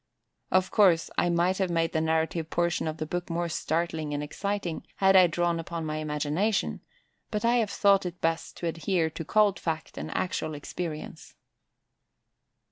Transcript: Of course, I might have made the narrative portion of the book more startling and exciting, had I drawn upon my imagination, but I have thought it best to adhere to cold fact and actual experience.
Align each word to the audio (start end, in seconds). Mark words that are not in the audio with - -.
Of 0.49 0.71
course, 0.71 1.11
I 1.15 1.29
might 1.29 1.59
have 1.59 1.69
made 1.69 1.91
the 1.91 2.01
narrative 2.01 2.49
portion 2.49 2.87
of 2.87 2.97
the 2.97 3.05
book 3.05 3.29
more 3.29 3.47
startling 3.47 4.15
and 4.15 4.23
exciting, 4.23 4.87
had 4.95 5.15
I 5.15 5.27
drawn 5.27 5.59
upon 5.59 5.85
my 5.85 5.97
imagination, 5.97 6.81
but 7.29 7.45
I 7.45 7.57
have 7.57 7.69
thought 7.69 8.07
it 8.07 8.19
best 8.19 8.57
to 8.57 8.65
adhere 8.67 9.11
to 9.11 9.23
cold 9.23 9.59
fact 9.59 9.99
and 9.99 10.09
actual 10.17 10.55
experience. 10.55 11.35